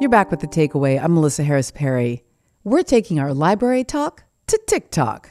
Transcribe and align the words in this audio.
You're 0.00 0.10
back 0.10 0.30
with 0.30 0.40
the 0.40 0.46
takeaway. 0.46 1.02
I'm 1.02 1.14
Melissa 1.14 1.42
Harris 1.42 1.70
Perry. 1.70 2.22
We're 2.62 2.82
taking 2.82 3.18
our 3.18 3.34
library 3.34 3.82
talk 3.82 4.22
to 4.46 4.60
TikTok. 4.66 5.30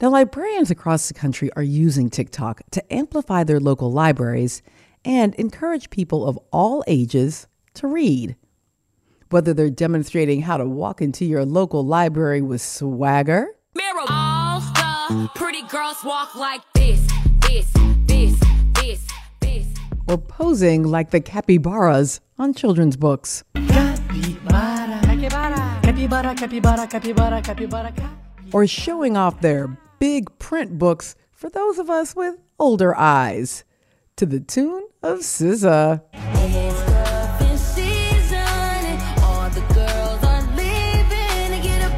Now, 0.00 0.08
librarians 0.08 0.70
across 0.70 1.08
the 1.08 1.14
country 1.14 1.50
are 1.54 1.62
using 1.62 2.08
TikTok 2.08 2.62
to 2.70 2.92
amplify 2.92 3.44
their 3.44 3.60
local 3.60 3.92
libraries 3.92 4.62
and 5.04 5.34
encourage 5.34 5.90
people 5.90 6.26
of 6.26 6.38
all 6.50 6.82
ages 6.86 7.46
to 7.74 7.86
read. 7.86 8.36
Whether 9.30 9.52
they're 9.52 9.70
demonstrating 9.70 10.42
how 10.42 10.56
to 10.56 10.64
walk 10.64 11.02
into 11.02 11.24
your 11.24 11.44
local 11.44 11.84
library 11.84 12.40
with 12.40 12.62
swagger, 12.62 13.48
All 14.08 14.60
the 15.10 15.30
pretty 15.34 15.62
girls 15.68 16.02
walk 16.04 16.34
like 16.34 16.62
this, 16.74 17.06
this. 17.42 17.95
Or 20.06 20.18
posing 20.18 20.82
like 20.84 21.10
the 21.10 21.20
capybaras 21.20 22.20
on 22.38 22.54
children's 22.54 22.96
books. 22.96 23.42
Capybara, 23.54 25.00
capybara, 25.82 26.34
capybara, 26.34 26.86
capybara, 26.86 27.42
capybara. 27.42 27.92
or 28.52 28.66
showing 28.66 29.16
off 29.16 29.40
their 29.40 29.68
big 29.98 30.30
print 30.38 30.78
books 30.78 31.14
for 31.32 31.50
those 31.50 31.78
of 31.78 31.90
us 31.90 32.14
with 32.14 32.36
older 32.58 32.96
eyes 32.96 33.64
to 34.16 34.24
the 34.26 34.40
tune 34.40 34.86
of 35.02 35.18
SZA. 35.20 36.00
It's 36.14 36.82
cuffing 36.84 37.56
season 37.56 38.36
and 38.38 39.20
all 39.22 39.50
the 39.50 39.60
girls 39.74 40.22
are 40.24 40.42
leaving 40.56 41.50
to 41.50 41.58
get 41.62 41.82
a 41.82 41.90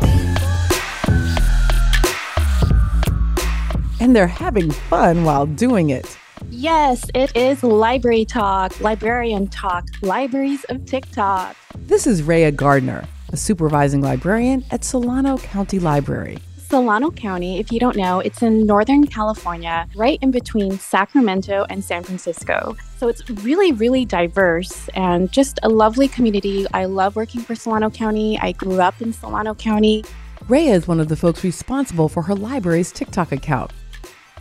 beat. 3.90 4.00
And 4.00 4.16
they're 4.16 4.26
having 4.26 4.70
fun 4.70 5.24
while 5.24 5.46
doing 5.46 5.90
it. 5.90 6.16
Yes, 6.50 7.04
it 7.14 7.34
is 7.36 7.62
library 7.62 8.24
talk, 8.24 8.80
librarian 8.80 9.48
talk, 9.48 9.84
libraries 10.02 10.64
of 10.64 10.84
TikTok. 10.86 11.56
This 11.76 12.06
is 12.06 12.22
Rhea 12.22 12.50
Gardner, 12.50 13.06
a 13.32 13.36
supervising 13.36 14.00
librarian 14.00 14.64
at 14.70 14.84
Solano 14.84 15.38
County 15.38 15.78
Library. 15.78 16.38
Solano 16.68 17.10
County, 17.10 17.58
if 17.58 17.72
you 17.72 17.80
don't 17.80 17.96
know, 17.96 18.20
it's 18.20 18.42
in 18.42 18.66
Northern 18.66 19.06
California, 19.06 19.88
right 19.96 20.18
in 20.20 20.30
between 20.30 20.78
Sacramento 20.78 21.64
and 21.70 21.82
San 21.82 22.02
Francisco. 22.02 22.76
So 22.98 23.08
it's 23.08 23.28
really, 23.30 23.72
really 23.72 24.04
diverse 24.04 24.88
and 24.94 25.32
just 25.32 25.58
a 25.62 25.68
lovely 25.70 26.08
community. 26.08 26.66
I 26.74 26.84
love 26.84 27.16
working 27.16 27.40
for 27.40 27.54
Solano 27.54 27.88
County. 27.88 28.38
I 28.38 28.52
grew 28.52 28.82
up 28.82 29.00
in 29.00 29.14
Solano 29.14 29.54
County. 29.54 30.04
Rhea 30.46 30.74
is 30.74 30.86
one 30.86 31.00
of 31.00 31.08
the 31.08 31.16
folks 31.16 31.42
responsible 31.42 32.08
for 32.08 32.22
her 32.22 32.34
library's 32.34 32.92
TikTok 32.92 33.32
account. 33.32 33.70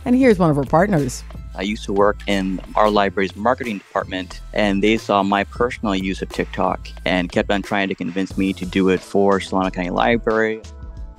And 0.04 0.14
here's 0.14 0.38
one 0.38 0.50
of 0.50 0.56
her 0.56 0.64
partners. 0.64 1.24
I 1.58 1.62
used 1.62 1.84
to 1.86 1.92
work 1.92 2.20
in 2.28 2.60
our 2.76 2.88
library's 2.88 3.34
marketing 3.34 3.78
department, 3.78 4.40
and 4.54 4.80
they 4.80 4.96
saw 4.96 5.24
my 5.24 5.42
personal 5.42 5.96
use 5.96 6.22
of 6.22 6.28
TikTok 6.28 6.88
and 7.04 7.30
kept 7.32 7.50
on 7.50 7.62
trying 7.62 7.88
to 7.88 7.96
convince 7.96 8.38
me 8.38 8.52
to 8.52 8.64
do 8.64 8.90
it 8.90 9.00
for 9.00 9.40
Solano 9.40 9.70
County 9.70 9.90
Library. 9.90 10.62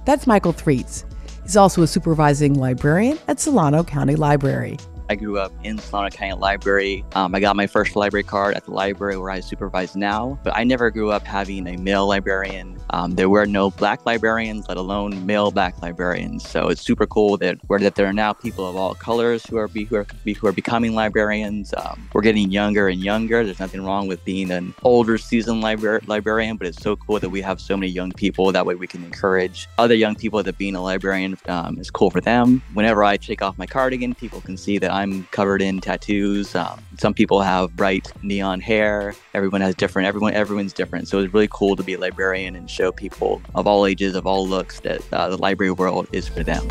That's 0.06 0.26
Mychal 0.26 0.56
Threets. 0.56 1.06
He's 1.44 1.58
also 1.58 1.82
a 1.82 1.88
supervising 1.88 2.54
librarian 2.54 3.20
at 3.28 3.40
Solano 3.42 3.84
County 3.84 4.16
Library. 4.16 4.78
I 5.10 5.16
grew 5.16 5.40
up 5.40 5.52
in 5.64 5.80
Solano 5.80 6.12
County 6.12 6.34
Library. 6.34 7.04
Um, 7.16 7.34
I 7.34 7.40
got 7.40 7.56
my 7.56 7.66
first 7.66 7.96
library 7.96 8.24
card 8.24 8.54
at 8.54 8.66
the 8.66 8.72
library 8.72 9.18
where 9.18 9.32
I 9.32 9.40
supervise 9.40 9.96
now, 9.96 10.40
but 10.44 10.56
I 10.56 10.64
never 10.64 10.92
grew 10.92 11.10
up 11.10 11.24
having 11.24 11.66
a 11.66 11.78
male 11.78 12.08
librarian. 12.08 12.80
Um, 12.92 13.12
there 13.12 13.28
were 13.28 13.48
no 13.48 13.72
black 13.72 14.06
librarians, 14.06 14.68
let 14.68 14.78
alone 14.78 15.26
male 15.26 15.50
black 15.50 15.82
librarians. 15.82 16.48
So 16.48 16.68
it's 16.68 16.82
super 16.82 17.08
cool 17.08 17.38
that 17.38 17.58
where 17.66 17.80
that 17.80 17.96
there 17.96 18.06
are 18.06 18.14
now 18.14 18.34
people 18.34 18.68
of 18.68 18.76
all 18.76 18.94
colors 18.94 19.44
who 19.48 19.58
are 19.58 19.68
be, 19.68 19.86
who 19.86 19.96
are, 19.96 20.06
who 20.26 20.48
are 20.48 20.52
becoming 20.52 20.94
librarians. 20.94 21.73
Um, 21.76 22.08
we're 22.14 22.22
getting 22.22 22.52
younger 22.52 22.88
and 22.88 23.04
younger. 23.04 23.44
There's 23.44 23.60
nothing 23.60 23.84
wrong 23.84 24.08
with 24.08 24.23
being 24.26 24.52
an 24.52 24.76
older 24.84 25.18
seasoned 25.18 25.62
libra- 25.62 26.02
librarian, 26.06 26.58
but 26.58 26.68
it's 26.68 26.82
so 26.84 26.96
cool 26.96 27.20
that 27.20 27.30
we 27.30 27.42
have 27.42 27.60
so 27.60 27.76
many 27.76 27.92
young 27.92 28.12
people. 28.12 28.52
That 28.52 28.68
way 28.68 28.76
we 28.76 28.86
can 28.86 29.04
encourage 29.04 29.68
other 29.80 29.96
young 29.96 30.14
people 30.14 30.44
that 30.44 30.60
being 30.60 30.76
a 30.76 30.84
librarian 30.84 31.36
um, 31.48 31.80
is 31.80 31.89
cool 31.89 32.12
for 32.12 32.22
them. 32.22 32.62
Whenever 32.76 33.04
I 33.04 33.17
take 33.17 33.42
off 33.42 33.58
my 33.58 33.66
cardigan, 33.66 34.14
people 34.14 34.42
can 34.42 34.56
see 34.56 34.78
that 34.78 34.98
covered 35.32 35.61
in 35.61 35.80
tattoos. 35.80 36.55
Um, 36.55 36.82
some 36.98 37.14
people 37.14 37.42
have 37.42 37.76
bright 37.76 38.11
neon 38.23 38.60
hair. 38.61 39.15
Everyone 39.33 39.61
has 39.61 39.76
different. 39.76 40.08
Everyone 40.08 40.33
everyone's 40.33 40.73
different. 40.73 41.08
So 41.08 41.20
it's 41.20 41.33
really 41.33 41.49
cool 41.52 41.76
to 41.76 41.83
be 41.83 41.93
a 41.93 41.99
librarian 41.99 42.55
and 42.55 42.70
show 42.70 42.92
people 42.92 43.42
of 43.55 43.67
all 43.67 43.86
ages, 43.86 44.15
of 44.15 44.26
all 44.26 44.48
looks, 44.48 44.80
that 44.82 45.02
uh, 45.14 45.30
the 45.30 45.38
library 45.38 45.71
world 45.71 46.08
is 46.11 46.27
for 46.27 46.43
them. 46.43 46.67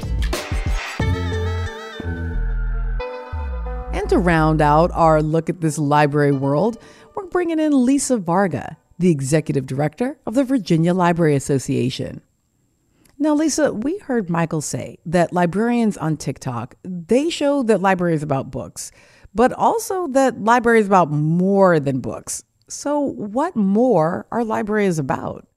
And 3.93 4.09
to 4.11 4.19
round 4.19 4.61
out 4.61 4.91
our 4.95 5.23
look 5.23 5.49
at 5.49 5.61
this 5.61 5.79
library 5.79 6.33
world, 6.33 6.79
we're 7.15 7.27
bringing 7.27 7.59
in 7.59 7.85
Lisa 7.85 8.17
Varga, 8.17 8.77
the 8.99 9.11
executive 9.11 9.67
director 9.67 10.19
of 10.27 10.35
the 10.35 10.45
Virginia 10.45 10.95
Library 10.95 11.35
Association. 11.35 12.21
Now, 13.21 13.35
Lisa, 13.35 13.73
we 13.73 13.99
heard 13.99 14.29
Mychal 14.29 14.63
say 14.63 14.99
that 15.05 15.33
librarians 15.33 15.97
on 15.97 16.17
TikTok, 16.17 16.77
they 16.85 17.31
show 17.31 17.65
that 17.65 17.81
library 17.81 18.15
is 18.15 18.23
about 18.23 18.53
books, 18.53 18.93
but 19.35 19.53
also 19.53 20.07
that 20.09 20.41
library 20.45 20.79
is 20.79 20.87
about 20.87 21.11
more 21.11 21.81
than 21.81 21.99
books. 21.99 22.45
So, 22.69 23.01
what 23.01 23.57
more 23.57 24.29
are 24.31 24.45
libraries 24.45 25.01
about? 25.01 25.48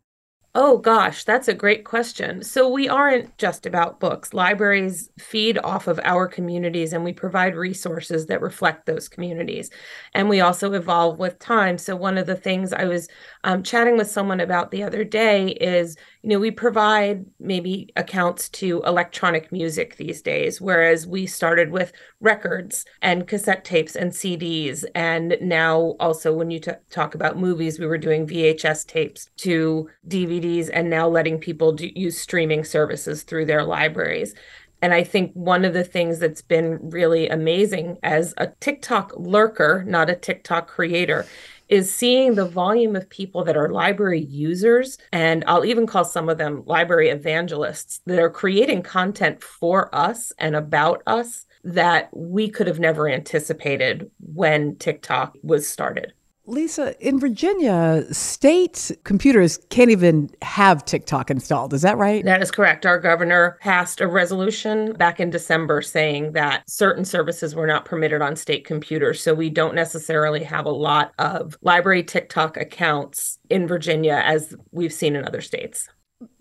Oh 0.53 0.77
gosh, 0.79 1.23
that's 1.23 1.47
a 1.47 1.53
great 1.53 1.85
question. 1.85 2.43
So 2.43 2.67
we 2.67 2.89
aren't 2.89 3.37
just 3.37 3.65
about 3.65 4.01
books. 4.01 4.33
Libraries 4.33 5.09
feed 5.17 5.57
off 5.63 5.87
of 5.87 5.97
our 6.03 6.27
communities 6.27 6.91
and 6.91 7.05
we 7.05 7.13
provide 7.13 7.55
resources 7.55 8.25
that 8.25 8.41
reflect 8.41 8.85
those 8.85 9.07
communities. 9.07 9.69
And 10.13 10.27
we 10.27 10.41
also 10.41 10.73
evolve 10.73 11.19
with 11.19 11.39
time. 11.39 11.77
So 11.77 11.95
one 11.95 12.17
of 12.17 12.27
the 12.27 12.35
things 12.35 12.73
I 12.73 12.83
was 12.83 13.07
um, 13.45 13.63
chatting 13.63 13.95
with 13.95 14.11
someone 14.11 14.41
about 14.41 14.71
the 14.71 14.83
other 14.83 15.05
day 15.05 15.51
is, 15.51 15.95
you 16.21 16.29
know, 16.29 16.39
we 16.39 16.51
provide 16.51 17.25
maybe 17.39 17.89
accounts 17.95 18.49
to 18.49 18.81
electronic 18.85 19.53
music 19.53 19.95
these 19.95 20.21
days, 20.21 20.59
whereas 20.59 21.07
we 21.07 21.27
started 21.27 21.71
with 21.71 21.93
records 22.19 22.85
and 23.01 23.27
cassette 23.27 23.63
tapes 23.63 23.95
and 23.95 24.13
CDs. 24.13 24.83
And 24.95 25.37
now 25.41 25.95
also 25.99 26.33
when 26.33 26.51
you 26.51 26.59
t- 26.59 26.71
talk 26.89 27.15
about 27.15 27.37
movies, 27.39 27.79
we 27.79 27.85
were 27.85 27.97
doing 27.97 28.25
VHS 28.27 28.83
tapes 28.83 29.29
to 29.37 29.89
And 30.69 30.89
now 30.89 31.07
letting 31.07 31.39
people 31.39 31.73
do, 31.73 31.89
use 31.95 32.17
streaming 32.17 32.63
services 32.63 33.23
through 33.23 33.45
their 33.45 33.63
libraries. 33.63 34.33
And 34.81 34.93
I 34.93 35.03
think 35.03 35.31
one 35.33 35.63
of 35.63 35.73
the 35.73 35.83
things 35.83 36.19
that's 36.19 36.41
been 36.41 36.79
really 36.81 37.29
amazing 37.29 37.97
as 38.01 38.33
a 38.37 38.47
TikTok 38.59 39.13
lurker, 39.15 39.83
not 39.87 40.09
a 40.09 40.15
TikTok 40.15 40.67
creator, 40.67 41.25
is 41.69 41.93
seeing 41.93 42.35
the 42.35 42.47
volume 42.47 42.95
of 42.95 43.09
people 43.09 43.43
that 43.43 43.55
are 43.55 43.69
library 43.69 44.21
users. 44.21 44.97
And 45.13 45.43
I'll 45.47 45.65
even 45.65 45.87
call 45.87 46.03
some 46.03 46.29
of 46.29 46.37
them 46.37 46.63
library 46.65 47.09
evangelists 47.09 48.01
that 48.05 48.19
are 48.19 48.29
creating 48.29 48.81
content 48.81 49.41
for 49.41 49.93
us 49.95 50.33
and 50.37 50.55
about 50.55 51.03
us 51.07 51.45
that 51.63 52.09
we 52.11 52.49
could 52.49 52.67
have 52.67 52.79
never 52.79 53.07
anticipated 53.07 54.09
when 54.19 54.75
TikTok 54.77 55.37
was 55.43 55.67
started. 55.67 56.13
Lisa, 56.51 56.95
in 57.05 57.19
Virginia, 57.19 58.03
state 58.11 58.91
computers 59.05 59.57
can't 59.69 59.89
even 59.89 60.29
have 60.41 60.83
TikTok 60.83 61.31
installed. 61.31 61.73
Is 61.73 61.81
that 61.81 61.97
right? 61.97 62.23
That 62.25 62.41
is 62.41 62.51
correct. 62.51 62.85
Our 62.85 62.99
governor 62.99 63.57
passed 63.61 64.01
a 64.01 64.07
resolution 64.07 64.93
back 64.93 65.19
in 65.19 65.29
December 65.29 65.81
saying 65.81 66.33
that 66.33 66.69
certain 66.69 67.05
services 67.05 67.55
were 67.55 67.67
not 67.67 67.85
permitted 67.85 68.21
on 68.21 68.35
state 68.35 68.65
computers. 68.65 69.21
So 69.21 69.33
we 69.33 69.49
don't 69.49 69.75
necessarily 69.75 70.43
have 70.43 70.65
a 70.65 70.71
lot 70.71 71.13
of 71.17 71.57
library 71.61 72.03
TikTok 72.03 72.57
accounts 72.57 73.39
in 73.49 73.67
Virginia 73.67 74.21
as 74.25 74.53
we've 74.71 74.93
seen 74.93 75.15
in 75.15 75.25
other 75.25 75.41
states. 75.41 75.87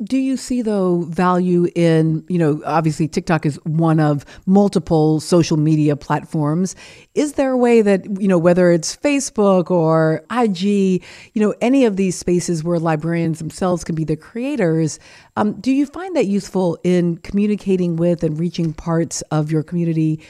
Do 0.02 0.18
you 0.18 0.36
see 0.36 0.60
though 0.62 1.02
value 1.02 1.66
in, 1.74 2.24
you 2.28 2.38
know, 2.38 2.60
obviously 2.66 3.08
TikTok 3.08 3.46
is 3.46 3.56
one 3.64 3.98
of 3.98 4.26
multiple 4.46 5.20
social 5.20 5.56
media 5.56 5.96
platforms. 5.96 6.76
Is 7.14 7.34
there 7.34 7.52
a 7.52 7.56
way 7.56 7.80
that, 7.80 8.04
you 8.20 8.28
know, 8.28 8.38
whether 8.38 8.70
it's 8.70 8.94
Facebook 8.96 9.70
or 9.70 10.24
IG, 10.30 10.62
you 10.62 11.02
know, 11.40 11.54
any 11.60 11.84
of 11.84 11.96
these 11.96 12.18
spaces 12.18 12.62
where 12.62 12.78
librarians 12.78 13.38
themselves 13.38 13.84
can 13.84 13.94
be 13.94 14.04
the 14.04 14.16
creators, 14.16 14.98
um, 15.36 15.58
do 15.60 15.72
you 15.72 15.86
find 15.86 16.14
that 16.14 16.26
useful 16.26 16.78
in 16.84 17.16
communicating 17.18 17.96
with 17.96 18.22
and 18.22 18.38
reaching 18.38 18.72
parts 18.74 19.22
of 19.30 19.50
your 19.50 19.62
community? 19.62 20.20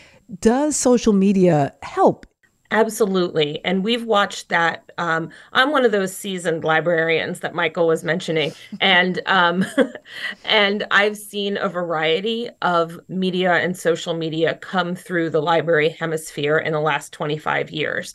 Does 0.40 0.76
social 0.76 1.12
media 1.12 1.74
help 1.82 2.26
Absolutely. 2.72 3.60
And 3.64 3.82
we've 3.82 4.04
watched 4.04 4.48
that. 4.50 4.92
Um, 4.96 5.30
I'm 5.52 5.72
one 5.72 5.84
of 5.84 5.90
those 5.90 6.14
seasoned 6.16 6.62
librarians 6.62 7.40
that 7.40 7.52
Mychal 7.52 7.88
was 7.88 8.04
mentioning. 8.04 8.52
And 8.80 9.20
um, 9.26 9.64
and 10.44 10.86
I've 10.92 11.16
seen 11.16 11.56
a 11.56 11.68
variety 11.68 12.48
of 12.62 13.00
media 13.08 13.54
and 13.54 13.76
social 13.76 14.14
media 14.14 14.54
come 14.54 14.94
through 14.94 15.30
the 15.30 15.42
library 15.42 15.88
hemisphere 15.88 16.58
in 16.58 16.72
the 16.72 16.80
last 16.80 17.12
25 17.12 17.70
years. 17.70 18.14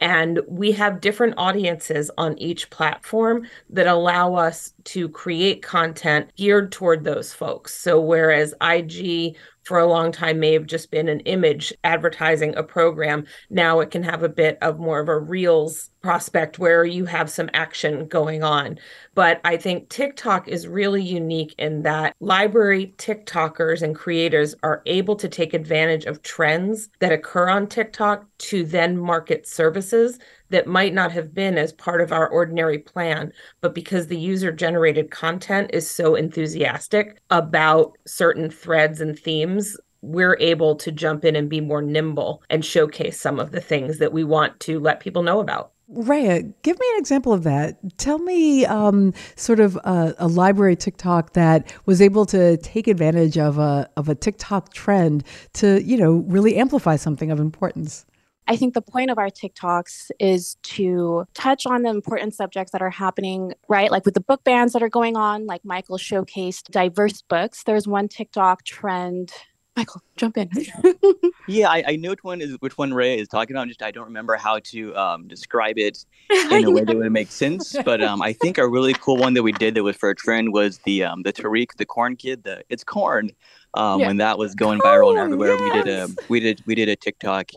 And 0.00 0.40
we 0.48 0.72
have 0.72 1.02
different 1.02 1.34
audiences 1.36 2.10
on 2.16 2.38
each 2.38 2.70
platform 2.70 3.46
that 3.68 3.86
allow 3.86 4.34
us 4.34 4.72
to 4.84 5.10
create 5.10 5.62
content 5.62 6.34
geared 6.36 6.72
toward 6.72 7.04
those 7.04 7.34
folks. 7.34 7.74
So, 7.74 8.00
whereas 8.00 8.54
IG 8.62 9.36
for 9.62 9.78
a 9.78 9.86
long 9.86 10.12
time 10.12 10.40
may 10.40 10.52
have 10.52 10.66
just 10.66 10.90
been 10.90 11.08
an 11.08 11.20
image 11.20 11.72
advertising 11.84 12.54
a 12.56 12.62
program. 12.62 13.26
Now 13.50 13.80
it 13.80 13.90
can 13.90 14.02
have 14.02 14.22
a 14.22 14.28
bit 14.28 14.58
of 14.62 14.78
more 14.78 15.00
of 15.00 15.08
a 15.08 15.18
reels 15.18 15.90
prospect 16.00 16.58
where 16.58 16.84
you 16.84 17.04
have 17.04 17.30
some 17.30 17.50
action 17.52 18.06
going 18.08 18.42
on. 18.42 18.78
But 19.14 19.40
I 19.44 19.56
think 19.56 19.88
TikTok 19.90 20.48
is 20.48 20.66
really 20.66 21.02
unique 21.02 21.54
in 21.58 21.82
that 21.82 22.14
library 22.20 22.94
TikTokers 22.96 23.82
and 23.82 23.94
creators 23.94 24.54
are 24.62 24.82
able 24.86 25.16
to 25.16 25.28
take 25.28 25.52
advantage 25.52 26.06
of 26.06 26.22
trends 26.22 26.88
that 27.00 27.12
occur 27.12 27.48
on 27.48 27.66
TikTok 27.66 28.24
to 28.38 28.64
then 28.64 28.96
market 28.96 29.46
services 29.46 30.18
that 30.50 30.66
might 30.66 30.94
not 30.94 31.12
have 31.12 31.34
been 31.34 31.58
as 31.58 31.72
part 31.72 32.00
of 32.00 32.12
our 32.12 32.28
ordinary 32.28 32.78
plan. 32.78 33.32
But 33.60 33.74
because 33.74 34.06
the 34.06 34.18
user 34.18 34.52
generated 34.52 35.10
content 35.10 35.70
is 35.72 35.88
so 35.90 36.14
enthusiastic 36.14 37.20
about 37.30 37.96
certain 38.06 38.50
threads 38.50 39.00
and 39.00 39.18
themes, 39.18 39.76
we're 40.02 40.36
able 40.40 40.76
to 40.76 40.92
jump 40.92 41.24
in 41.24 41.36
and 41.36 41.48
be 41.48 41.60
more 41.60 41.82
nimble 41.82 42.42
and 42.50 42.64
showcase 42.64 43.20
some 43.20 43.38
of 43.38 43.52
the 43.52 43.60
things 43.60 43.98
that 43.98 44.12
we 44.12 44.24
want 44.24 44.58
to 44.60 44.80
let 44.80 45.00
people 45.00 45.22
know 45.22 45.40
about. 45.40 45.72
Rhea, 45.92 46.42
give 46.62 46.78
me 46.78 46.86
an 46.94 47.00
example 47.00 47.32
of 47.32 47.42
that. 47.42 47.76
Tell 47.98 48.18
me 48.18 48.64
um, 48.64 49.12
sort 49.34 49.58
of 49.58 49.74
a, 49.84 50.14
a 50.18 50.28
library 50.28 50.76
TikTok 50.76 51.32
that 51.32 51.72
was 51.84 52.00
able 52.00 52.24
to 52.26 52.56
take 52.58 52.86
advantage 52.86 53.36
of 53.36 53.58
a 53.58 53.90
of 53.96 54.08
a 54.08 54.14
TikTok 54.14 54.72
trend 54.72 55.24
to, 55.54 55.82
you 55.82 55.96
know, 55.96 56.24
really 56.28 56.56
amplify 56.56 56.94
something 56.94 57.32
of 57.32 57.40
importance. 57.40 58.06
I 58.50 58.56
think 58.56 58.74
the 58.74 58.82
point 58.82 59.12
of 59.12 59.18
our 59.18 59.30
TikToks 59.30 60.10
is 60.18 60.56
to 60.64 61.24
touch 61.34 61.66
on 61.66 61.82
the 61.82 61.90
important 61.90 62.34
subjects 62.34 62.72
that 62.72 62.82
are 62.82 62.90
happening, 62.90 63.54
right? 63.68 63.92
Like 63.92 64.04
with 64.04 64.14
the 64.14 64.20
book 64.20 64.42
bans 64.42 64.72
that 64.72 64.82
are 64.82 64.88
going 64.88 65.16
on, 65.16 65.46
like 65.46 65.62
Mychal 65.62 66.00
showcased 66.00 66.64
diverse 66.64 67.22
books. 67.22 67.62
There's 67.62 67.86
one 67.86 68.08
TikTok 68.08 68.64
trend. 68.64 69.30
Mychal, 69.78 70.00
jump 70.16 70.36
in. 70.36 70.50
Yeah, 71.48 71.68
I, 71.68 71.84
I 71.88 71.96
know 71.96 72.10
which 72.10 72.22
one 72.22 72.40
is 72.40 72.56
which 72.60 72.78
one 72.78 72.94
Ray 72.94 73.18
is 73.18 73.26
talking 73.26 73.56
about. 73.56 73.66
Just 73.66 73.82
I 73.82 73.90
don't 73.90 74.04
remember 74.04 74.36
how 74.36 74.60
to 74.66 74.94
um, 74.94 75.26
describe 75.26 75.78
it 75.78 76.04
in 76.30 76.64
a 76.64 76.70
way 76.70 76.84
that 76.84 76.96
would 76.96 77.10
make 77.10 77.30
sense. 77.32 77.74
But 77.84 78.00
um, 78.02 78.22
I 78.22 78.32
think 78.32 78.56
a 78.58 78.68
really 78.68 78.94
cool 78.94 79.16
one 79.16 79.34
that 79.34 79.42
we 79.42 79.50
did 79.50 79.74
that 79.74 79.82
was 79.82 79.96
for 79.96 80.10
a 80.10 80.14
trend 80.14 80.52
was 80.52 80.78
the 80.84 81.02
um, 81.02 81.22
the 81.22 81.32
Tariq 81.32 81.76
the 81.76 81.86
corn 81.86 82.14
kid. 82.14 82.44
The 82.44 82.62
it's 82.68 82.84
corn. 82.84 83.30
Um, 83.74 84.00
Yeah. 84.00 84.08
When 84.08 84.16
that 84.18 84.38
was 84.38 84.54
going 84.54 84.80
viral 84.80 85.10
and 85.10 85.16
Corn, 85.16 85.32
everywhere, 85.32 85.56
we 85.56 85.70
did 85.70 85.88
a 85.88 86.08
we 86.28 86.40
did 86.40 86.62
we 86.66 86.74
did 86.74 86.88
a 86.88 86.96
TikTok 86.96 87.50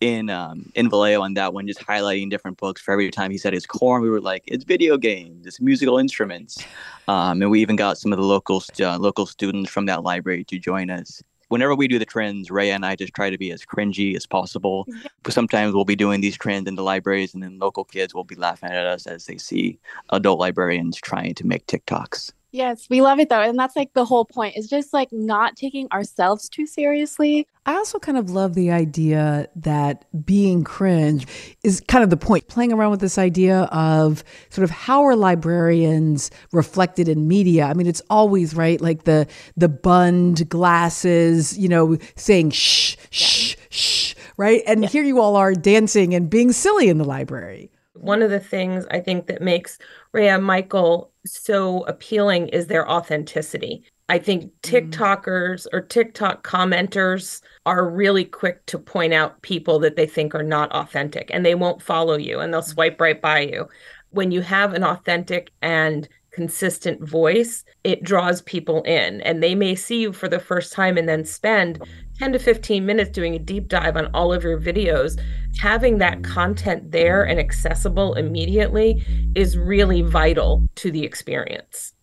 in 0.00 0.30
um 0.30 0.70
in 0.74 0.88
Vallejo 0.88 1.22
on 1.22 1.34
that 1.34 1.54
one, 1.54 1.66
just 1.66 1.80
highlighting 1.80 2.30
different 2.30 2.58
books. 2.58 2.80
For 2.80 2.92
every 2.92 3.10
time 3.10 3.30
he 3.30 3.38
said 3.38 3.54
it's 3.54 3.66
corn, 3.66 4.02
we 4.02 4.10
were 4.10 4.20
like 4.20 4.44
it's 4.46 4.64
video 4.64 4.96
games, 4.96 5.46
it's 5.46 5.60
musical 5.60 5.98
instruments, 5.98 6.64
um, 7.08 7.42
and 7.42 7.50
we 7.50 7.60
even 7.60 7.76
got 7.76 7.98
some 7.98 8.12
of 8.12 8.18
the 8.18 8.24
local 8.24 8.62
uh, 8.80 8.98
local 8.98 9.26
students 9.26 9.70
from 9.70 9.86
that 9.86 10.02
library 10.02 10.44
to 10.44 10.58
join 10.58 10.90
us 10.90 11.22
whenever 11.48 11.74
we 11.74 11.88
do 11.88 11.98
the 11.98 12.04
trends, 12.04 12.50
Ray 12.50 12.70
and 12.70 12.84
I 12.86 12.94
just 12.94 13.14
try 13.14 13.30
to 13.30 13.38
be 13.38 13.50
as 13.50 13.64
cringy 13.64 14.14
as 14.14 14.26
possible. 14.26 14.86
But 15.22 15.32
sometimes 15.32 15.74
we'll 15.74 15.84
be 15.84 15.96
doing 15.96 16.20
these 16.20 16.36
trends 16.36 16.68
in 16.68 16.74
the 16.74 16.82
libraries, 16.82 17.34
and 17.34 17.42
then 17.42 17.58
local 17.58 17.84
kids 17.84 18.14
will 18.14 18.24
be 18.24 18.34
laughing 18.34 18.70
at 18.70 18.86
us 18.86 19.06
as 19.06 19.26
they 19.26 19.38
see 19.38 19.78
adult 20.10 20.38
librarians 20.38 20.96
trying 20.98 21.34
to 21.34 21.46
make 21.46 21.66
TikToks. 21.66 22.32
Yes, 22.50 22.86
we 22.88 23.00
love 23.00 23.18
it 23.18 23.28
though. 23.28 23.40
And 23.40 23.58
that's 23.58 23.76
like 23.76 23.92
the 23.94 24.04
whole 24.04 24.24
point 24.24 24.56
is 24.56 24.68
just 24.68 24.92
like 24.92 25.08
not 25.12 25.56
taking 25.56 25.88
ourselves 25.92 26.48
too 26.48 26.66
seriously. 26.66 27.46
I 27.66 27.74
also 27.74 27.98
kind 27.98 28.16
of 28.16 28.30
love 28.30 28.54
the 28.54 28.70
idea 28.70 29.46
that 29.56 30.06
being 30.24 30.64
cringe 30.64 31.26
is 31.62 31.82
kind 31.86 32.02
of 32.02 32.08
the 32.08 32.16
point, 32.16 32.48
playing 32.48 32.72
around 32.72 32.90
with 32.92 33.00
this 33.00 33.18
idea 33.18 33.62
of 33.64 34.24
sort 34.48 34.64
of 34.64 34.70
how 34.70 35.04
are 35.04 35.14
librarians 35.14 36.30
reflected 36.52 37.08
in 37.08 37.28
media. 37.28 37.66
I 37.66 37.74
mean, 37.74 37.86
it's 37.86 38.00
always 38.08 38.54
right, 38.54 38.80
like 38.80 39.04
the 39.04 39.26
the 39.56 39.68
bunned 39.68 40.48
glasses, 40.48 41.58
you 41.58 41.68
know, 41.68 41.98
saying 42.16 42.50
shh, 42.52 42.96
shh, 43.10 43.56
shh, 43.68 44.14
right? 44.38 44.62
And 44.66 44.86
here 44.86 45.02
you 45.04 45.20
all 45.20 45.36
are 45.36 45.52
dancing 45.52 46.14
and 46.14 46.30
being 46.30 46.52
silly 46.52 46.88
in 46.88 46.96
the 46.96 47.04
library. 47.04 47.70
One 47.92 48.22
of 48.22 48.30
the 48.30 48.40
things 48.40 48.86
I 48.90 49.00
think 49.00 49.26
that 49.26 49.42
makes 49.42 49.76
Rhea 50.12 50.38
Mychal 50.38 51.10
so 51.26 51.82
appealing 51.84 52.48
is 52.48 52.66
their 52.66 52.90
authenticity. 52.90 53.84
I 54.08 54.18
think 54.18 54.44
mm. 54.44 54.50
TikTokers 54.62 55.66
or 55.72 55.80
TikTok 55.80 56.46
commenters 56.46 57.42
are 57.66 57.88
really 57.88 58.24
quick 58.24 58.64
to 58.66 58.78
point 58.78 59.12
out 59.12 59.42
people 59.42 59.78
that 59.80 59.96
they 59.96 60.06
think 60.06 60.34
are 60.34 60.42
not 60.42 60.72
authentic 60.72 61.30
and 61.32 61.44
they 61.44 61.54
won't 61.54 61.82
follow 61.82 62.16
you 62.16 62.40
and 62.40 62.52
they'll 62.52 62.62
mm. 62.62 62.72
swipe 62.72 63.00
right 63.00 63.20
by 63.20 63.40
you. 63.40 63.68
When 64.10 64.30
you 64.30 64.40
have 64.40 64.72
an 64.72 64.84
authentic 64.84 65.50
and 65.60 66.08
consistent 66.30 67.06
voice, 67.06 67.64
it 67.84 68.02
draws 68.02 68.42
people 68.42 68.82
in 68.84 69.20
and 69.22 69.42
they 69.42 69.54
may 69.54 69.74
see 69.74 70.00
you 70.00 70.12
for 70.12 70.28
the 70.28 70.38
first 70.38 70.72
time 70.72 70.96
and 70.96 71.08
then 71.08 71.24
spend 71.24 71.82
10 72.18 72.32
to 72.32 72.38
15 72.38 72.84
minutes 72.84 73.10
doing 73.10 73.34
a 73.34 73.38
deep 73.38 73.68
dive 73.68 73.96
on 73.96 74.06
all 74.12 74.32
of 74.32 74.42
your 74.42 74.60
videos. 74.60 75.20
Having 75.60 75.98
that 75.98 76.24
content 76.24 76.90
there 76.90 77.22
and 77.22 77.38
accessible 77.38 78.14
immediately 78.14 79.04
is 79.34 79.56
really 79.56 80.02
vital 80.02 80.66
to 80.74 80.90
the 80.90 81.04
experience. 81.04 81.94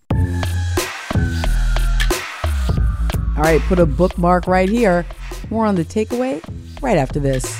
All 3.35 3.43
right, 3.43 3.61
put 3.63 3.79
a 3.79 3.85
bookmark 3.85 4.47
right 4.47 4.69
here. 4.69 5.05
More 5.49 5.65
on 5.65 5.75
the 5.75 5.83
takeaway 5.83 6.41
right 6.81 6.97
after 6.97 7.19
this. 7.19 7.59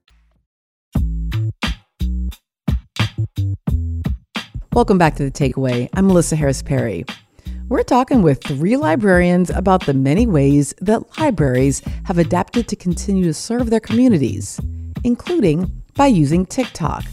Welcome 4.73 4.97
back 4.97 5.17
to 5.17 5.25
the 5.25 5.31
takeaway. 5.31 5.89
I'm 5.95 6.07
Melissa 6.07 6.37
Harris 6.37 6.61
Perry. 6.61 7.03
We're 7.67 7.83
talking 7.83 8.21
with 8.21 8.41
three 8.41 8.77
librarians 8.77 9.49
about 9.49 9.85
the 9.85 9.93
many 9.93 10.25
ways 10.25 10.73
that 10.79 11.19
libraries 11.19 11.81
have 12.05 12.17
adapted 12.17 12.69
to 12.69 12.77
continue 12.77 13.25
to 13.25 13.33
serve 13.33 13.69
their 13.69 13.81
communities, 13.81 14.61
including 15.03 15.69
by 15.95 16.07
using 16.07 16.45
TikTok. 16.45 17.03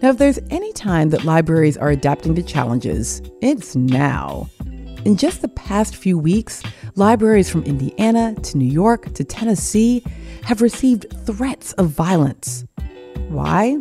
Now, 0.00 0.10
if 0.10 0.18
there's 0.18 0.38
any 0.50 0.72
time 0.74 1.10
that 1.10 1.24
libraries 1.24 1.76
are 1.76 1.90
adapting 1.90 2.36
to 2.36 2.42
challenges, 2.42 3.20
it's 3.42 3.74
now. 3.74 4.48
In 5.04 5.16
just 5.16 5.42
the 5.42 5.48
past 5.48 5.96
few 5.96 6.16
weeks, 6.16 6.62
libraries 6.94 7.50
from 7.50 7.64
Indiana 7.64 8.32
to 8.42 8.58
New 8.58 8.70
York 8.70 9.12
to 9.14 9.24
Tennessee 9.24 10.04
have 10.44 10.62
received 10.62 11.06
threats 11.26 11.72
of 11.72 11.88
violence. 11.88 12.64
Why? 13.28 13.76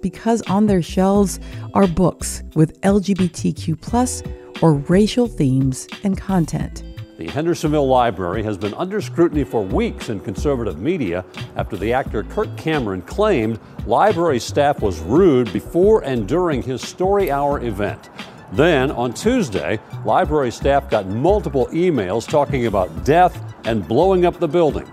Because 0.00 0.42
on 0.42 0.66
their 0.66 0.82
shelves 0.82 1.40
are 1.74 1.86
books 1.86 2.42
with 2.54 2.80
LGBTQ 2.82 3.80
plus 3.80 4.22
or 4.62 4.74
racial 4.74 5.26
themes 5.26 5.88
and 6.04 6.16
content. 6.16 6.84
The 7.18 7.26
Hendersonville 7.26 7.88
Library 7.88 8.44
has 8.44 8.56
been 8.56 8.74
under 8.74 9.00
scrutiny 9.00 9.42
for 9.42 9.64
weeks 9.64 10.08
in 10.08 10.20
conservative 10.20 10.78
media 10.78 11.24
after 11.56 11.76
the 11.76 11.92
actor 11.92 12.22
Kirk 12.22 12.56
Cameron 12.56 13.02
claimed 13.02 13.58
library 13.86 14.38
staff 14.38 14.80
was 14.80 15.00
rude 15.00 15.52
before 15.52 16.04
and 16.04 16.28
during 16.28 16.62
his 16.62 16.80
Story 16.80 17.28
Hour 17.28 17.64
event. 17.64 18.10
Then, 18.52 18.92
on 18.92 19.12
Tuesday, 19.12 19.80
library 20.04 20.52
staff 20.52 20.88
got 20.88 21.06
multiple 21.08 21.66
emails 21.72 22.28
talking 22.28 22.66
about 22.66 23.04
death 23.04 23.42
and 23.64 23.86
blowing 23.86 24.24
up 24.24 24.38
the 24.38 24.48
building. 24.48 24.88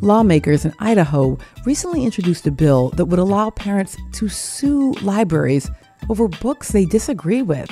Lawmakers 0.00 0.64
in 0.64 0.72
Idaho 0.78 1.36
recently 1.64 2.04
introduced 2.04 2.46
a 2.46 2.52
bill 2.52 2.90
that 2.90 3.06
would 3.06 3.18
allow 3.18 3.50
parents 3.50 3.96
to 4.12 4.28
sue 4.28 4.92
libraries 5.02 5.70
over 6.08 6.28
books 6.28 6.70
they 6.70 6.84
disagree 6.84 7.42
with. 7.42 7.68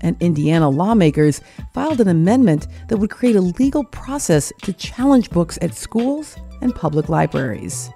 And 0.00 0.20
Indiana 0.20 0.68
lawmakers 0.68 1.40
filed 1.72 2.00
an 2.00 2.08
amendment 2.08 2.66
that 2.88 2.96
would 2.96 3.10
create 3.10 3.36
a 3.36 3.40
legal 3.40 3.84
process 3.84 4.52
to 4.62 4.72
challenge 4.72 5.30
books 5.30 5.56
at 5.62 5.74
schools 5.74 6.36
and 6.62 6.74
public 6.74 7.08
libraries. 7.08 7.90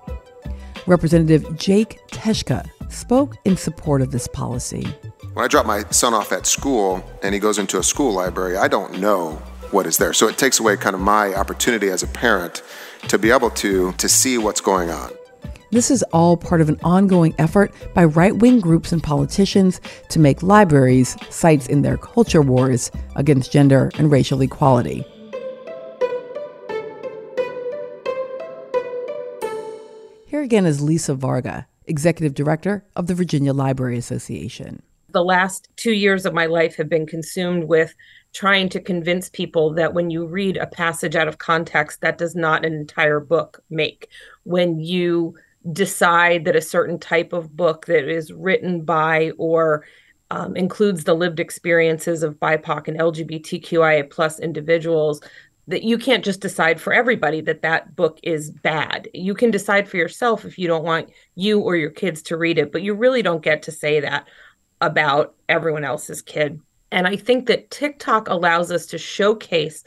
Representative 0.86 1.56
Jake 1.58 1.98
Teshka 2.08 2.68
spoke 2.88 3.36
in 3.44 3.56
support 3.56 4.00
of 4.00 4.12
this 4.12 4.28
policy. 4.28 4.86
When 5.34 5.44
I 5.44 5.48
drop 5.48 5.66
my 5.66 5.82
son 5.90 6.14
off 6.14 6.32
at 6.32 6.46
school 6.46 7.04
and 7.22 7.34
he 7.34 7.40
goes 7.40 7.58
into 7.58 7.78
a 7.78 7.82
school 7.82 8.12
library, 8.12 8.56
I 8.56 8.68
don't 8.68 9.00
know 9.00 9.32
what 9.72 9.86
is 9.86 9.98
there. 9.98 10.12
So 10.12 10.28
it 10.28 10.38
takes 10.38 10.60
away 10.60 10.76
kind 10.76 10.94
of 10.94 11.00
my 11.00 11.34
opportunity 11.34 11.88
as 11.88 12.02
a 12.02 12.08
parent 12.08 12.62
to 13.08 13.18
be 13.18 13.30
able 13.30 13.50
to 13.50 13.92
to 13.92 14.08
see 14.08 14.38
what's 14.38 14.60
going 14.60 14.90
on. 14.90 15.10
This 15.72 15.90
is 15.90 16.02
all 16.12 16.36
part 16.36 16.60
of 16.60 16.68
an 16.68 16.80
ongoing 16.82 17.32
effort 17.38 17.72
by 17.94 18.04
right 18.04 18.36
wing 18.36 18.58
groups 18.58 18.90
and 18.90 19.00
politicians 19.00 19.80
to 20.08 20.18
make 20.18 20.42
libraries 20.42 21.16
sites 21.30 21.68
in 21.68 21.82
their 21.82 21.96
culture 21.96 22.42
wars 22.42 22.90
against 23.14 23.52
gender 23.52 23.92
and 23.96 24.10
racial 24.10 24.40
equality. 24.40 25.04
Here 30.26 30.42
again 30.42 30.66
is 30.66 30.80
Lisa 30.80 31.14
Varga, 31.14 31.68
Executive 31.86 32.34
Director 32.34 32.84
of 32.96 33.06
the 33.06 33.14
Virginia 33.14 33.52
Library 33.52 33.96
Association. 33.98 34.82
The 35.12 35.24
last 35.24 35.68
two 35.76 35.92
years 35.92 36.26
of 36.26 36.34
my 36.34 36.46
life 36.46 36.76
have 36.76 36.88
been 36.88 37.06
consumed 37.06 37.64
with 37.64 37.94
trying 38.32 38.68
to 38.68 38.80
convince 38.80 39.28
people 39.28 39.72
that 39.74 39.92
when 39.92 40.10
you 40.10 40.26
read 40.26 40.56
a 40.56 40.66
passage 40.66 41.16
out 41.16 41.28
of 41.28 41.38
context, 41.38 42.00
that 42.00 42.18
does 42.18 42.36
not 42.36 42.64
an 42.64 42.72
entire 42.72 43.20
book 43.20 43.62
make. 43.70 44.08
When 44.44 44.78
you 44.78 45.34
decide 45.72 46.44
that 46.44 46.56
a 46.56 46.62
certain 46.62 46.98
type 46.98 47.32
of 47.32 47.56
book 47.56 47.86
that 47.86 48.08
is 48.08 48.32
written 48.32 48.84
by 48.84 49.32
or 49.36 49.84
um, 50.30 50.56
includes 50.56 51.04
the 51.04 51.14
lived 51.14 51.40
experiences 51.40 52.22
of 52.22 52.38
BIPOC 52.38 52.88
and 52.88 52.98
LGBTQIA 52.98 54.08
plus 54.10 54.38
individuals, 54.38 55.20
that 55.66 55.82
you 55.82 55.98
can't 55.98 56.24
just 56.24 56.40
decide 56.40 56.80
for 56.80 56.92
everybody 56.92 57.40
that 57.42 57.62
that 57.62 57.94
book 57.94 58.18
is 58.22 58.50
bad. 58.50 59.08
You 59.12 59.34
can 59.34 59.50
decide 59.50 59.88
for 59.88 59.96
yourself 59.96 60.44
if 60.44 60.58
you 60.58 60.66
don't 60.66 60.84
want 60.84 61.10
you 61.34 61.60
or 61.60 61.76
your 61.76 61.90
kids 61.90 62.22
to 62.22 62.36
read 62.36 62.58
it, 62.58 62.72
but 62.72 62.82
you 62.82 62.94
really 62.94 63.22
don't 63.22 63.42
get 63.42 63.62
to 63.62 63.72
say 63.72 64.00
that 64.00 64.26
about 64.80 65.34
everyone 65.48 65.84
else's 65.84 66.22
kid. 66.22 66.60
And 66.92 67.06
I 67.06 67.16
think 67.16 67.46
that 67.46 67.70
TikTok 67.70 68.28
allows 68.28 68.72
us 68.72 68.86
to 68.86 68.98
showcase 68.98 69.84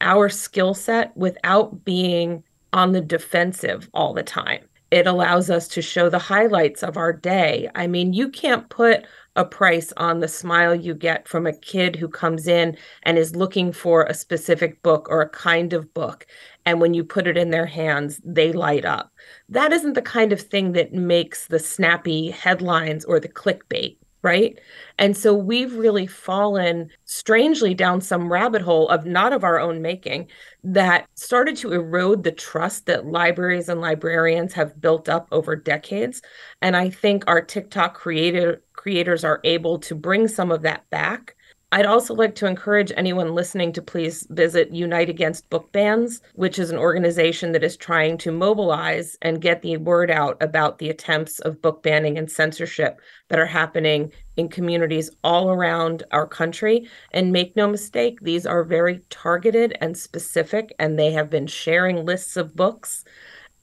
our 0.00 0.28
skill 0.28 0.74
set 0.74 1.16
without 1.16 1.84
being 1.84 2.42
on 2.72 2.92
the 2.92 3.00
defensive 3.00 3.88
all 3.92 4.14
the 4.14 4.22
time. 4.22 4.64
It 4.90 5.06
allows 5.06 5.50
us 5.50 5.68
to 5.68 5.82
show 5.82 6.08
the 6.08 6.18
highlights 6.18 6.82
of 6.82 6.96
our 6.96 7.12
day. 7.12 7.68
I 7.74 7.86
mean, 7.86 8.14
you 8.14 8.30
can't 8.30 8.68
put 8.70 9.04
a 9.36 9.44
price 9.44 9.92
on 9.98 10.20
the 10.20 10.28
smile 10.28 10.74
you 10.74 10.94
get 10.94 11.28
from 11.28 11.46
a 11.46 11.52
kid 11.52 11.94
who 11.94 12.08
comes 12.08 12.48
in 12.48 12.76
and 13.02 13.18
is 13.18 13.36
looking 13.36 13.70
for 13.70 14.04
a 14.04 14.14
specific 14.14 14.82
book 14.82 15.06
or 15.10 15.20
a 15.20 15.28
kind 15.28 15.74
of 15.74 15.92
book. 15.92 16.26
And 16.64 16.80
when 16.80 16.94
you 16.94 17.04
put 17.04 17.26
it 17.26 17.36
in 17.36 17.50
their 17.50 17.66
hands, 17.66 18.20
they 18.24 18.52
light 18.52 18.86
up. 18.86 19.12
That 19.50 19.72
isn't 19.72 19.92
the 19.92 20.02
kind 20.02 20.32
of 20.32 20.40
thing 20.40 20.72
that 20.72 20.94
makes 20.94 21.46
the 21.46 21.58
snappy 21.58 22.30
headlines 22.30 23.04
or 23.04 23.20
the 23.20 23.28
clickbait 23.28 23.98
right? 24.22 24.58
And 24.98 25.16
so 25.16 25.32
we've 25.32 25.74
really 25.74 26.06
fallen 26.06 26.90
strangely 27.04 27.74
down 27.74 28.00
some 28.00 28.30
rabbit 28.30 28.62
hole 28.62 28.88
of 28.88 29.06
not 29.06 29.32
of 29.32 29.44
our 29.44 29.60
own 29.60 29.80
making 29.80 30.28
that 30.64 31.06
started 31.14 31.56
to 31.58 31.72
erode 31.72 32.24
the 32.24 32.32
trust 32.32 32.86
that 32.86 33.06
libraries 33.06 33.68
and 33.68 33.80
librarians 33.80 34.52
have 34.54 34.80
built 34.80 35.08
up 35.08 35.28
over 35.30 35.54
decades. 35.54 36.20
And 36.60 36.76
I 36.76 36.90
think 36.90 37.24
our 37.26 37.40
TikTok 37.40 37.94
creator 37.94 38.62
creators 38.72 39.24
are 39.24 39.40
able 39.44 39.78
to 39.80 39.94
bring 39.94 40.28
some 40.28 40.50
of 40.50 40.62
that 40.62 40.88
back 40.90 41.34
I'd 41.70 41.84
also 41.84 42.14
like 42.14 42.34
to 42.36 42.46
encourage 42.46 42.92
anyone 42.96 43.34
listening 43.34 43.74
to 43.74 43.82
please 43.82 44.26
visit 44.30 44.72
Unite 44.72 45.10
Against 45.10 45.50
Book 45.50 45.70
Bans, 45.70 46.22
which 46.32 46.58
is 46.58 46.70
an 46.70 46.78
organization 46.78 47.52
that 47.52 47.62
is 47.62 47.76
trying 47.76 48.16
to 48.18 48.32
mobilize 48.32 49.18
and 49.20 49.42
get 49.42 49.60
the 49.60 49.76
word 49.76 50.10
out 50.10 50.38
about 50.42 50.78
the 50.78 50.88
attempts 50.88 51.40
of 51.40 51.60
book 51.60 51.82
banning 51.82 52.16
and 52.16 52.30
censorship 52.30 53.02
that 53.28 53.38
are 53.38 53.44
happening 53.44 54.10
in 54.38 54.48
communities 54.48 55.10
all 55.22 55.50
around 55.50 56.04
our 56.10 56.26
country. 56.26 56.88
And 57.12 57.32
make 57.32 57.54
no 57.54 57.68
mistake, 57.68 58.20
these 58.22 58.46
are 58.46 58.64
very 58.64 59.02
targeted 59.10 59.76
and 59.82 59.94
specific, 59.94 60.74
and 60.78 60.98
they 60.98 61.12
have 61.12 61.28
been 61.28 61.46
sharing 61.46 62.06
lists 62.06 62.38
of 62.38 62.56
books 62.56 63.04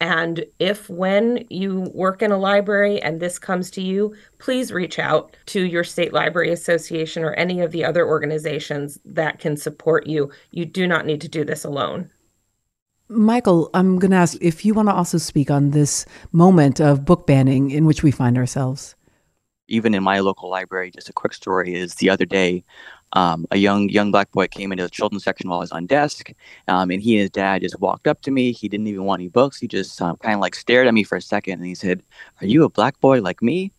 and 0.06 0.46
if, 0.60 0.88
when 0.88 1.48
you 1.50 1.90
work 1.96 2.22
in 2.22 2.32
a 2.32 2.38
library 2.38 3.02
and 3.02 3.20
this 3.20 3.40
comes 3.40 3.72
to 3.72 3.82
you, 3.82 4.14
please 4.38 4.72
reach 4.72 5.00
out 5.00 5.36
to 5.48 5.66
your 5.66 5.84
state 5.84 6.14
library 6.14 6.52
association 6.52 7.24
or 7.24 7.34
any 7.34 7.60
of 7.60 7.72
the 7.72 7.84
other 7.84 8.08
organizations 8.08 9.00
that 9.04 9.40
can 9.40 9.58
support 9.58 10.06
you. 10.06 10.32
You 10.52 10.66
do 10.66 10.86
not 10.86 11.08
need 11.08 11.22
to 11.22 11.28
do 11.28 11.44
this 11.44 11.64
alone. 11.64 12.12
Mychal, 13.10 13.72
I'm 13.74 13.98
going 13.98 14.12
to 14.12 14.18
ask 14.18 14.38
if 14.42 14.64
you 14.64 14.76
want 14.76 14.90
to 14.90 14.94
also 14.94 15.18
speak 15.18 15.50
on 15.50 15.72
this 15.72 16.06
moment 16.32 16.80
of 16.80 17.04
book 17.04 17.26
banning 17.26 17.72
in 17.72 17.88
which 17.88 18.04
we 18.04 18.12
find 18.12 18.38
ourselves. 18.38 18.94
Even 19.68 19.96
in 19.96 20.04
my 20.04 20.20
local 20.20 20.52
library, 20.52 20.92
just 20.92 21.10
a 21.10 21.14
quick 21.14 21.34
story 21.34 21.74
is 21.74 21.96
the 21.96 22.12
other 22.12 22.26
day, 22.26 22.64
um, 23.16 23.48
a 23.52 23.58
young 23.58 23.90
young 23.90 24.12
black 24.12 24.32
boy 24.32 24.48
came 24.48 24.72
into 24.72 24.84
the 24.84 24.90
children's 24.90 25.24
section 25.24 25.50
while 25.50 25.60
I 25.60 25.62
was 25.62 25.72
on 25.72 25.86
desk, 25.86 26.32
um, 26.68 26.92
and 26.92 27.02
he 27.02 27.16
and 27.16 27.22
his 27.22 27.30
dad 27.30 27.62
just 27.62 27.80
walked 27.80 28.08
up 28.08 28.22
to 28.24 28.32
me. 28.32 28.52
He 28.52 28.68
didn't 28.68 28.88
even 28.88 29.06
want 29.06 29.22
any 29.22 29.30
books. 29.30 29.60
He 29.60 29.68
just 29.68 30.02
um, 30.02 30.18
kind 30.18 30.36
of 30.36 30.42
like 30.42 30.54
stared 30.54 30.88
at 30.88 30.94
me 30.94 31.04
for 31.04 31.16
a 31.16 31.22
second, 31.22 31.54
and 31.54 31.66
he 31.66 31.76
said, 31.76 32.04
"Are 32.42 32.48
you 32.48 32.64
a 32.64 32.70
black 32.70 33.00
boy 33.00 33.22
like 33.22 33.42
me?" 33.42 33.72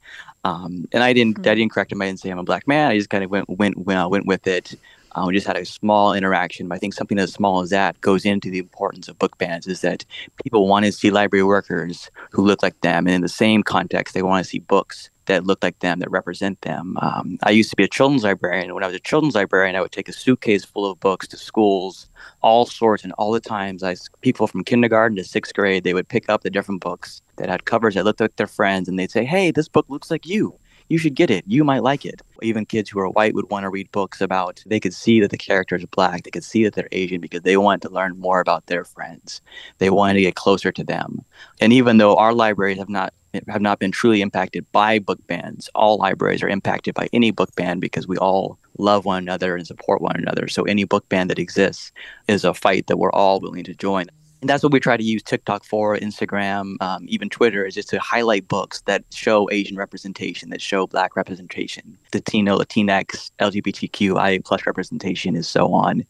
Um, 0.45 0.87
and 0.93 1.03
I 1.03 1.13
didn't 1.13 1.39
mm-hmm. 1.39 1.51
I 1.51 1.55
didn't 1.55 1.73
correct 1.73 1.93
him. 1.93 2.01
I 2.01 2.07
didn't 2.07 2.21
say 2.21 2.31
I'm 2.31 2.39
a 2.39 2.45
black 2.45 2.67
man. 2.67 2.91
I 2.91 2.97
just 2.97 3.11
kind 3.11 3.25
of 3.25 3.31
went 3.31 3.49
went 3.49 3.77
went, 3.79 4.01
uh, 4.01 4.09
went 4.09 4.27
with 4.27 4.47
it. 4.47 4.75
Uh, 5.17 5.25
we 5.27 5.35
just 5.35 5.47
had 5.47 5.57
a 5.57 5.65
small 5.65 6.13
interaction. 6.13 6.69
But 6.69 6.77
I 6.77 6.79
think 6.79 6.95
something 6.95 7.19
as 7.19 7.33
small 7.33 7.61
as 7.61 7.71
that 7.71 8.01
goes 8.03 8.25
into 8.25 8.51
the 8.51 8.59
importance 8.59 9.09
of 9.09 9.19
book 9.19 9.39
bans 9.39 9.67
is 9.67 9.81
that 9.81 10.05
people 10.45 10.69
want 10.69 10.85
to 10.85 10.93
see 10.93 11.11
library 11.11 11.43
workers 11.43 12.11
who 12.31 12.45
look 12.45 12.63
like 12.63 12.79
them. 12.83 13.07
And 13.07 13.15
in 13.15 13.23
the 13.23 13.29
same 13.29 13.63
context, 13.63 14.15
they 14.15 14.23
want 14.23 14.45
to 14.45 14.49
see 14.49 14.59
books 14.59 15.11
that 15.25 15.45
look 15.45 15.63
like 15.63 15.79
them, 15.81 15.99
that 15.99 16.11
represent 16.11 16.61
them. 16.61 16.97
Um, 17.03 17.39
I 17.43 17.51
used 17.51 17.71
to 17.71 17.77
be 17.77 17.83
a 17.83 17.89
children's 17.89 18.23
librarian. 18.23 18.75
When 18.75 18.85
I 18.85 18.87
was 18.87 18.95
a 18.95 19.01
children's 19.01 19.35
librarian, 19.35 19.75
I 19.75 19.81
would 19.81 19.91
take 19.91 20.09
a 20.09 20.13
suitcase 20.13 20.65
full 20.65 20.89
of 20.89 21.01
books 21.01 21.27
to 21.29 21.37
schools, 21.37 22.09
all 22.43 22.67
sorts, 22.67 23.03
and 23.03 23.13
all 23.15 23.33
the 23.33 23.41
times 23.41 23.83
I 23.83 23.97
people 24.21 24.47
from 24.47 24.63
kindergarten 24.63 25.17
to 25.17 25.25
sixth 25.25 25.55
grade, 25.55 25.83
they 25.83 25.95
would 25.95 26.09
pick 26.09 26.29
up 26.29 26.43
the 26.43 26.51
different 26.51 26.81
books 26.81 27.23
that 27.39 27.49
had 27.49 27.65
covers 27.65 27.95
that 27.95 28.05
looked 28.05 28.21
like 28.21 28.37
their 28.37 28.47
friends, 28.47 28.89
and 28.89 28.99
they'd 28.99 29.11
say, 29.11 29.25
"Hey, 29.25 29.51
this 29.51 29.69
book 29.69 29.87
looks 29.89 30.11
like 30.11 30.27
you." 30.27 30.55
You 30.89 30.99
should 30.99 31.15
get 31.15 31.31
it. 31.31 31.45
You 31.47 31.65
might 31.65 31.83
like 31.83 32.05
it. 32.05 32.23
Even 32.43 32.67
kids 32.67 32.91
who 32.91 33.01
are 33.01 33.09
white 33.09 33.35
would 33.35 33.51
want 33.51 33.65
to 33.65 33.71
read 33.71 33.91
books 33.93 34.21
about, 34.21 34.63
they 34.67 34.81
could 34.81 34.95
see 34.95 35.21
that 35.21 35.31
the 35.31 35.39
characters 35.39 35.83
are 35.83 35.89
black. 35.89 36.23
They 36.23 36.31
could 36.31 36.45
see 36.45 36.65
that 36.65 36.75
they're 36.75 36.89
Asian 36.93 37.21
because 37.21 37.43
they 37.43 37.57
want 37.57 37.83
to 37.83 37.89
learn 37.89 38.19
more 38.19 38.41
about 38.41 38.67
their 38.67 38.85
friends. 38.85 39.41
They 39.79 39.91
wanted 39.91 40.15
to 40.15 40.23
get 40.23 40.35
closer 40.35 40.71
to 40.73 40.85
them. 40.85 41.25
And 41.61 41.73
even 41.73 41.99
though 41.99 42.17
our 42.17 42.33
libraries 42.33 42.79
have 42.79 42.89
not 42.89 43.13
have 43.49 43.61
not 43.61 43.79
been 43.79 43.91
truly 43.91 44.23
impacted 44.23 44.65
by 44.73 44.99
book 44.99 45.19
bans, 45.27 45.69
all 45.75 45.99
libraries 45.99 46.43
are 46.43 46.49
impacted 46.49 46.95
by 46.95 47.09
any 47.13 47.31
book 47.31 47.55
ban 47.55 47.81
because 47.81 48.09
we 48.09 48.17
all 48.17 48.59
love 48.79 49.05
one 49.05 49.23
another 49.23 49.57
and 49.57 49.67
support 49.67 50.01
one 50.01 50.17
another. 50.17 50.49
So 50.49 50.63
any 50.65 50.85
book 50.85 51.09
ban 51.09 51.29
that 51.29 51.39
exists 51.39 51.93
is 52.29 52.45
a 52.45 52.55
fight 52.55 52.87
that 52.87 52.99
we're 52.99 53.13
all 53.13 53.41
willing 53.41 53.65
to 53.65 53.75
join. 53.75 54.07
And 54.41 54.51
that's 54.51 54.63
what 54.63 54.73
we 54.73 54.81
try 54.81 54.97
to 54.97 55.03
use 55.03 55.23
TikTok 55.23 55.65
for, 55.65 55.97
Instagram, 55.97 56.81
um, 56.83 57.05
even 57.09 57.31
Twitter, 57.31 57.65
is 57.65 57.75
just 57.75 57.89
to 57.91 57.99
highlight 57.99 58.49
books 58.49 58.83
that 58.83 59.05
show 59.11 59.49
Asian 59.51 59.77
representation, 59.77 60.51
that 60.51 60.61
show 60.61 60.87
Black 60.87 61.17
representation, 61.17 61.97
the 62.13 62.19
Latino, 62.19 62.59
Latinx, 62.59 63.31
LGBTQIA 63.41 64.45
plus 64.45 64.67
representation, 64.67 65.35
and 65.35 65.47
so 65.47 65.73
on. 65.73 66.05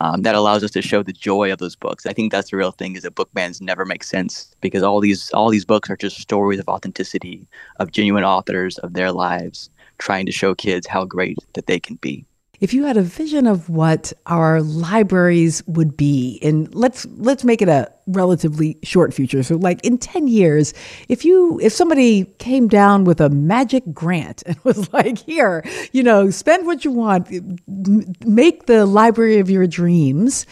Um, 0.00 0.22
that 0.22 0.34
allows 0.34 0.64
us 0.64 0.70
to 0.72 0.82
show 0.82 1.02
the 1.02 1.12
joy 1.12 1.52
of 1.52 1.58
those 1.58 1.76
books. 1.76 2.06
I 2.06 2.12
think 2.12 2.32
that's 2.32 2.50
the 2.50 2.56
real 2.56 2.70
thing: 2.70 2.96
is 2.96 3.02
that 3.02 3.14
book 3.14 3.30
bans 3.34 3.60
never 3.60 3.84
make 3.84 4.02
sense 4.02 4.54
because 4.60 4.82
all 4.82 5.00
these 5.00 5.30
all 5.32 5.50
these 5.50 5.66
books 5.66 5.90
are 5.90 5.96
just 5.96 6.20
stories 6.20 6.58
of 6.58 6.68
authenticity, 6.68 7.46
of 7.76 7.92
genuine 7.92 8.24
authors 8.24 8.78
of 8.78 8.94
their 8.94 9.12
lives, 9.12 9.68
trying 9.98 10.26
to 10.26 10.32
show 10.32 10.54
kids 10.54 10.86
how 10.86 11.04
great 11.04 11.38
that 11.54 11.66
they 11.66 11.78
can 11.78 11.96
be 11.96 12.24
if 12.60 12.74
you 12.74 12.84
had 12.84 12.96
a 12.96 13.02
vision 13.02 13.46
of 13.46 13.70
what 13.70 14.12
our 14.26 14.60
libraries 14.60 15.66
would 15.66 15.96
be 15.96 16.38
and 16.42 16.72
let's 16.74 17.06
let's 17.16 17.42
make 17.42 17.62
it 17.62 17.68
a 17.68 17.90
relatively 18.06 18.78
short 18.82 19.14
future 19.14 19.42
so 19.42 19.56
like 19.56 19.84
in 19.84 19.96
10 19.96 20.28
years 20.28 20.74
if 21.08 21.24
you 21.24 21.58
if 21.62 21.72
somebody 21.72 22.24
came 22.38 22.68
down 22.68 23.04
with 23.04 23.20
a 23.20 23.30
magic 23.30 23.82
grant 23.92 24.42
and 24.46 24.58
was 24.64 24.92
like 24.92 25.18
here 25.18 25.64
you 25.92 26.02
know 26.02 26.30
spend 26.30 26.66
what 26.66 26.84
you 26.84 26.90
want 26.90 27.28
make 28.24 28.66
the 28.66 28.86
library 28.86 29.38
of 29.38 29.50
your 29.50 29.66
dreams 29.66 30.46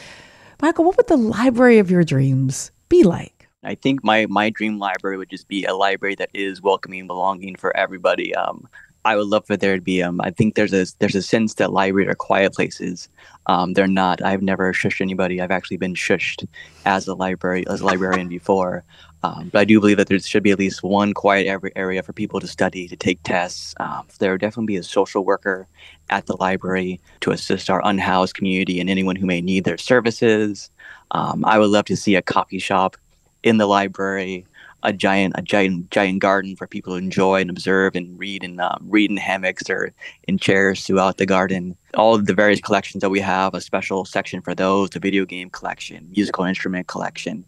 mychal 0.61 0.85
what 0.85 0.97
would 0.97 1.09
the 1.09 1.17
library 1.17 1.79
of 1.79 1.91
your 1.91 2.05
dreams 2.05 2.71
be 2.89 3.03
like 3.03 3.35
I 3.65 3.75
think 3.75 4.05
my 4.05 4.25
my 4.27 4.51
dream 4.51 4.79
library 4.79 5.19
would 5.19 5.29
just 5.29 5.49
be 5.49 5.65
a 5.65 5.75
library 5.75 6.15
that 6.15 6.31
is 6.33 6.63
welcoming, 6.63 7.09
belonging 7.09 7.57
for 7.57 7.77
everybody. 7.77 8.33
Um, 8.35 8.69
I 9.09 9.17
would 9.17 9.29
love 9.29 9.47
for 9.47 9.57
there 9.57 9.75
to 9.75 9.81
be. 9.81 10.03
Um, 10.03 10.21
I 10.21 10.31
think 10.31 10.55
there's 10.55 10.75
a 10.75 10.85
there's 10.99 11.15
a 11.15 11.23
sense 11.23 11.55
that 11.55 11.73
libraries 11.73 12.11
are 12.11 12.15
quiet 12.15 12.53
places. 12.53 13.09
Um, 13.47 13.73
they're 13.73 13.87
not. 13.87 14.23
I've 14.23 14.43
never 14.43 14.75
shushed 14.75 15.01
anybody. 15.01 15.41
I've 15.41 15.51
actually 15.51 15.79
been 15.79 15.95
shushed 15.95 16.47
as 16.85 17.09
a 17.09 17.15
library 17.15 17.67
as 17.69 17.81
a 17.81 17.87
librarian 17.87 18.29
before. 18.29 18.85
Um, 19.23 19.49
but 19.51 19.61
I 19.61 19.65
do 19.65 19.81
believe 19.81 19.97
that 19.97 20.09
there 20.09 20.19
should 20.19 20.43
be 20.43 20.51
at 20.51 20.59
least 20.59 20.83
one 20.83 21.15
quiet 21.15 21.47
area 21.75 22.03
for 22.03 22.13
people 22.13 22.39
to 22.39 22.47
study, 22.47 22.87
to 22.87 22.97
take 22.97 23.23
tests. 23.23 23.75
Um, 23.81 24.07
there 24.19 24.33
would 24.33 24.43
definitely 24.43 24.75
be 24.75 24.77
a 24.77 24.83
social 24.83 25.25
worker 25.25 25.67
at 26.11 26.27
the 26.27 26.37
library 26.37 27.01
to 27.23 27.31
assist 27.31 27.71
our 27.71 27.81
unhoused 27.85 28.35
community 28.35 28.79
and 28.79 28.91
anyone 28.91 29.17
who 29.17 29.27
may 29.27 29.41
need 29.41 29.65
their 29.65 29.79
services. 29.79 30.71
Um, 31.13 31.47
I 31.47 31.59
would 31.59 31.71
love 31.71 31.87
to 31.87 31.97
see 31.97 32.15
a 32.15 32.23
coffee 32.23 32.59
shop 32.59 32.99
in 33.43 33.57
the 33.57 33.67
library 33.67 34.45
a 34.83 34.93
giant 34.93 35.35
a 35.37 35.43
giant 35.43 35.91
giant 35.91 36.21
garden 36.21 36.57
for 36.57 36.67
people 36.67 36.93
to 36.93 36.99
enjoy 36.99 37.41
and 37.41 37.51
observe 37.51 37.97
and 37.97 38.19
read 38.19 38.45
and 38.45 38.61
um, 38.61 38.87
read 38.89 39.11
in 39.11 39.17
hammocks 39.17 39.69
or 39.69 39.93
in 40.27 40.39
chairs 40.39 40.87
throughout 40.87 41.17
the 41.17 41.27
garden. 41.27 41.77
All 41.95 42.15
of 42.15 42.27
the 42.27 42.35
various 42.35 42.61
collections 42.61 43.01
that 43.01 43.11
we 43.11 43.21
have, 43.21 43.55
a 43.55 43.61
special 43.61 44.05
section 44.05 44.41
for 44.41 44.55
those, 44.55 44.91
the 44.91 45.01
video 45.01 45.25
game 45.25 45.51
collection, 45.51 46.09
musical 46.15 46.45
instrument 46.45 46.87
collection, 46.87 47.45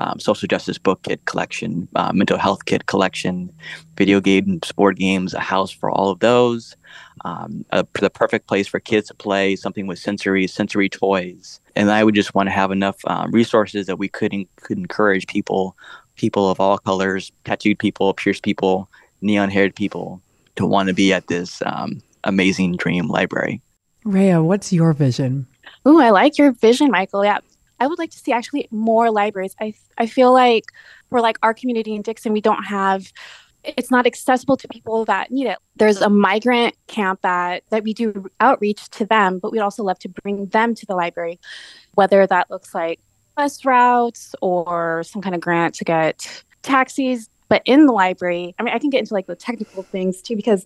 um, 0.00 0.18
social 0.18 0.46
justice 0.48 0.78
book 0.78 1.02
kit 1.02 1.24
collection, 1.24 1.88
uh, 1.94 2.12
mental 2.12 2.38
health 2.38 2.64
kit 2.64 2.86
collection, 2.86 3.52
video 3.96 4.20
game, 4.20 4.60
sport 4.62 4.96
games, 4.96 5.34
a 5.34 5.40
house 5.40 5.70
for 5.70 5.90
all 5.90 6.10
of 6.10 6.18
those. 6.20 6.76
Um, 7.24 7.64
a, 7.70 7.86
the 8.00 8.10
perfect 8.10 8.46
place 8.46 8.66
for 8.66 8.80
kids 8.80 9.08
to 9.08 9.14
play 9.14 9.56
something 9.56 9.86
with 9.86 9.98
sensory 9.98 10.46
sensory 10.46 10.88
toys. 10.88 11.60
And 11.76 11.90
I 11.90 12.04
would 12.04 12.14
just 12.14 12.34
want 12.34 12.48
to 12.48 12.52
have 12.52 12.70
enough 12.70 12.96
um, 13.06 13.30
resources 13.30 13.86
that 13.86 13.98
we 13.98 14.08
could 14.08 14.34
en- 14.34 14.48
could 14.56 14.78
encourage 14.78 15.26
people, 15.26 15.76
people 16.16 16.50
of 16.50 16.60
all 16.60 16.78
colors, 16.78 17.32
tattooed 17.44 17.78
people, 17.78 18.14
pierced 18.14 18.42
people, 18.42 18.88
neon 19.20 19.50
haired 19.50 19.74
people, 19.74 20.20
to 20.56 20.66
want 20.66 20.88
to 20.88 20.94
be 20.94 21.12
at 21.12 21.26
this 21.26 21.62
um, 21.66 22.02
amazing 22.24 22.76
dream 22.76 23.08
library. 23.08 23.60
Rhea, 24.04 24.42
what's 24.42 24.72
your 24.72 24.92
vision? 24.92 25.46
Oh, 25.86 26.00
I 26.00 26.10
like 26.10 26.38
your 26.38 26.52
vision, 26.52 26.90
Mychal. 26.90 27.24
Yeah. 27.24 27.38
I 27.80 27.86
would 27.86 27.98
like 27.98 28.10
to 28.12 28.18
see 28.18 28.32
actually 28.32 28.68
more 28.70 29.10
libraries. 29.10 29.54
I 29.60 29.74
I 29.98 30.06
feel 30.06 30.32
like 30.32 30.66
for 31.10 31.20
like 31.20 31.38
our 31.42 31.54
community 31.54 31.94
in 31.94 32.02
Dixon, 32.02 32.32
we 32.32 32.40
don't 32.40 32.64
have 32.64 33.12
it's 33.64 33.90
not 33.90 34.06
accessible 34.06 34.56
to 34.58 34.68
people 34.68 35.04
that 35.06 35.30
need 35.30 35.46
it. 35.46 35.58
There's 35.76 36.00
a 36.00 36.10
migrant 36.10 36.76
camp 36.86 37.22
that 37.22 37.64
that 37.70 37.82
we 37.82 37.94
do 37.94 38.26
outreach 38.40 38.90
to 38.90 39.04
them, 39.06 39.38
but 39.38 39.52
we'd 39.52 39.60
also 39.60 39.82
love 39.82 39.98
to 40.00 40.08
bring 40.08 40.46
them 40.46 40.74
to 40.74 40.86
the 40.86 40.94
library, 40.94 41.40
whether 41.94 42.26
that 42.26 42.50
looks 42.50 42.74
like 42.74 43.00
bus 43.36 43.64
routes 43.64 44.34
or 44.40 45.02
some 45.04 45.22
kind 45.22 45.34
of 45.34 45.40
grant 45.40 45.74
to 45.76 45.84
get 45.84 46.44
taxis. 46.62 47.28
But 47.48 47.62
in 47.66 47.86
the 47.86 47.92
library, 47.92 48.54
I 48.58 48.62
mean, 48.62 48.74
I 48.74 48.78
can 48.78 48.90
get 48.90 49.00
into 49.00 49.14
like 49.14 49.26
the 49.26 49.36
technical 49.36 49.82
things 49.82 50.22
too, 50.22 50.34
because 50.34 50.64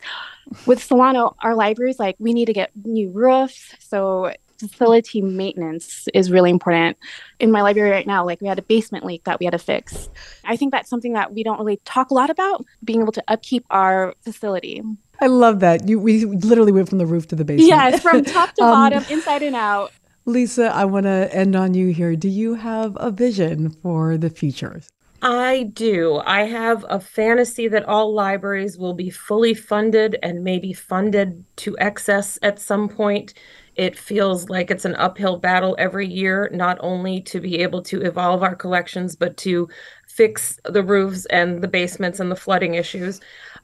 with 0.65 0.83
Solano, 0.83 1.35
our 1.43 1.55
libraries, 1.55 1.99
like 1.99 2.17
we 2.19 2.33
need 2.33 2.47
to 2.47 2.53
get 2.53 2.71
new 2.85 3.11
roofs. 3.11 3.75
So 3.81 4.33
facility 4.59 5.21
maintenance 5.21 6.09
is 6.15 6.31
really 6.31 6.51
important. 6.51 6.97
In 7.39 7.51
my 7.51 7.63
library 7.63 7.91
right 7.91 8.07
now, 8.07 8.25
like 8.25 8.41
we 8.41 8.49
had 8.49 8.59
a 8.59 8.63
basement 8.63 9.05
leak 9.05 9.25
that 9.25 9.39
we 9.39 9.47
had 9.47 9.53
to 9.53 9.59
fix. 9.59 10.09
I 10.45 10.57
think 10.57 10.73
that's 10.73 10.89
something 10.91 11.13
that 11.13 11.33
we 11.33 11.43
don't 11.43 11.59
really 11.59 11.81
talk 11.85 12.11
a 12.11 12.15
lot 12.15 12.31
about, 12.31 12.65
being 12.85 13.01
able 13.01 13.13
to 13.13 13.25
upkeep 13.29 13.65
our 13.71 14.15
facility. 14.23 14.83
I 15.21 15.27
love 15.27 15.61
that. 15.61 15.89
You 15.89 15.99
we 15.99 16.25
literally 16.25 16.73
went 16.73 16.89
from 16.89 16.99
the 16.99 17.07
roof 17.07 17.27
to 17.29 17.37
the 17.37 17.45
basement. 17.45 17.69
Yes, 17.69 18.03
from 18.03 18.25
top 18.25 18.55
to 18.55 18.63
Um, 18.69 18.71
bottom, 18.71 19.05
inside 19.11 19.43
and 19.43 19.57
out. 19.57 19.93
Lisa, 20.29 20.67
I 20.75 20.85
want 20.85 21.05
to 21.05 21.35
end 21.35 21.57
on 21.57 21.73
you 21.73 21.89
here. 21.89 22.15
Do 22.15 22.29
you 22.29 22.55
have 22.55 22.97
a 23.01 23.11
vision 23.11 23.71
for 23.71 24.19
the 24.19 24.29
future? 24.29 24.83
I 25.23 25.71
do. 25.73 26.21
I 26.25 26.43
have 26.43 26.85
a 26.89 27.01
fantasy 27.01 27.67
that 27.69 27.87
all 27.87 28.13
libraries 28.13 28.77
will 28.77 28.93
be 28.93 29.09
fully 29.09 29.55
funded 29.55 30.19
and 30.23 30.45
maybe 30.45 30.75
funded 30.75 31.45
to 31.57 31.77
excess 31.79 32.39
at 32.43 32.61
some 32.61 32.91
point. 32.91 33.33
It 33.75 33.99
feels 33.99 34.51
like 34.51 34.71
it's 34.71 34.85
an 34.85 34.97
uphill 34.97 35.39
battle 35.39 35.75
every 35.79 36.07
year, 36.07 36.51
not 36.53 36.77
only 36.81 37.23
to 37.23 37.41
be 37.41 37.61
able 37.61 37.81
to 37.85 38.03
evolve 38.03 38.43
our 38.43 38.55
collections, 38.55 39.17
but 39.17 39.37
to 39.39 39.67
fix 40.07 40.61
the 40.67 40.83
roofs 40.83 41.25
and 41.27 41.63
the 41.63 41.69
basements 41.69 42.21
and 42.21 42.31
the 42.31 42.37
flooding 42.37 42.75
issues. 42.75 43.21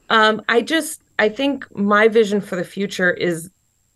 Um, 0.08 0.40
I 0.48 0.62
just, 0.62 1.02
I 1.18 1.28
think 1.28 1.66
my 1.76 2.08
vision 2.08 2.40
for 2.40 2.56
the 2.56 2.64
future 2.64 3.12
is 3.12 3.50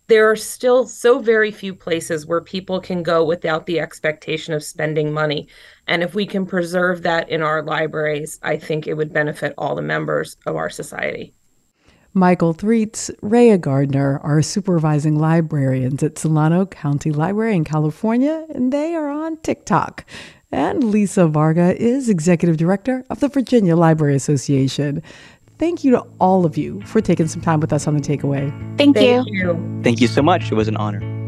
there 0.09 0.29
are 0.29 0.35
still 0.35 0.87
so 0.87 1.19
very 1.19 1.51
few 1.51 1.73
places 1.73 2.25
where 2.25 2.41
people 2.41 2.79
can 2.81 3.03
go 3.03 3.23
without 3.23 3.67
the 3.67 3.79
expectation 3.79 4.55
of 4.55 4.63
spending 4.63 5.13
money. 5.13 5.47
And 5.87 6.01
if 6.01 6.15
we 6.15 6.25
can 6.25 6.47
preserve 6.47 7.03
that 7.03 7.29
in 7.29 7.43
our 7.43 7.61
libraries, 7.61 8.39
I 8.41 8.57
think 8.57 8.87
it 8.87 8.95
would 8.95 9.13
benefit 9.13 9.53
all 9.57 9.75
the 9.75 9.83
members 9.83 10.35
of 10.47 10.55
our 10.55 10.69
society. 10.69 11.33
Mychal 12.15 12.57
Threets, 12.57 13.11
Rhea 13.21 13.59
Gardner 13.59 14.19
are 14.23 14.41
supervising 14.41 15.19
librarians 15.19 16.01
at 16.01 16.17
Solano 16.17 16.65
County 16.65 17.11
Library 17.11 17.55
in 17.55 17.63
California, 17.63 18.47
and 18.49 18.73
they 18.73 18.95
are 18.95 19.09
on 19.09 19.37
TikTok. 19.37 20.05
And 20.51 20.85
Lisa 20.85 21.27
Varga 21.27 21.79
is 21.79 22.09
executive 22.09 22.57
director 22.57 23.05
of 23.11 23.19
the 23.19 23.27
Virginia 23.27 23.75
Library 23.75 24.15
Association. 24.15 25.03
Thank 25.59 25.83
you 25.83 25.91
to 25.91 26.05
all 26.19 26.45
of 26.45 26.57
you 26.57 26.81
for 26.83 27.01
taking 27.01 27.27
some 27.27 27.41
time 27.41 27.59
with 27.59 27.73
us 27.73 27.85
on 27.85 27.93
the 27.93 27.99
takeaway. 27.99 28.49
Thank, 28.77 28.95
Thank 28.95 29.27
you. 29.27 29.33
you. 29.33 29.81
Thank 29.83 29.99
you 29.99 30.07
so 30.07 30.21
much. 30.21 30.49
It 30.51 30.55
was 30.55 30.69
an 30.69 30.77
honor. 30.77 31.18